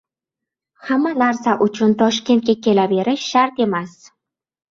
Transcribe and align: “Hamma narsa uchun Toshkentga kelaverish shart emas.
“Hamma 0.87 1.11
narsa 1.21 1.53
uchun 1.65 1.93
Toshkentga 2.01 2.55
kelaverish 2.67 3.27
shart 3.35 3.61
emas. 3.67 3.93